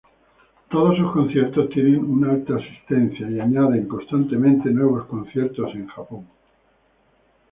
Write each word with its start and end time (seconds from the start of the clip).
Todos 0.71 0.97
sus 0.97 1.11
conciertos 1.11 1.69
tienen 1.69 2.03
una 2.03 2.31
alta 2.31 2.55
asistencia 2.55 3.29
y 3.29 3.39
añaden 3.39 3.87
constantemente 3.87 4.71
nuevos 4.71 5.05
conciertos 5.05 5.75
en 5.75 5.85
Japón. 5.89 6.25